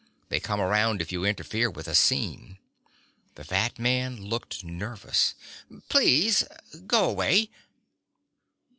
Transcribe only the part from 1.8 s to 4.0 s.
a scene." The fat